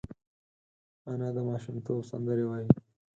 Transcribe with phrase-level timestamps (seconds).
[1.11, 2.67] انا د ماشومتوب سندرې وايي